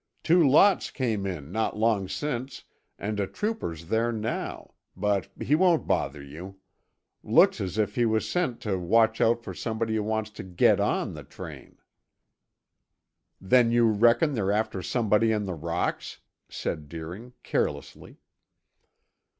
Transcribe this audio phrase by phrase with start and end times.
[0.23, 2.63] Two lots came in not long since
[2.97, 6.57] and a trooper's there now, but he won't bother you.
[7.21, 10.79] Looks as if he was sent to watch out for somebody who wanted to get
[10.79, 11.77] on the train."
[13.39, 18.17] "Then, you reckon they're after somebody in the rocks?" said Deering carelessly.